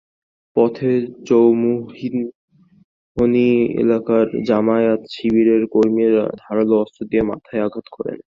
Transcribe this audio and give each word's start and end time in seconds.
পথে 0.55 0.91
চৌমুহনী 1.27 2.25
এলাকায় 3.81 4.27
জামায়াত-শিবিরের 4.47 5.63
কর্মীরা 5.73 6.23
ধারালো 6.41 6.75
অস্ত্র 6.83 7.01
দিয়ে 7.01 7.21
তাঁর 7.21 7.29
মাথায় 7.31 7.63
আঘাত 7.63 7.87
করেন। 7.91 8.19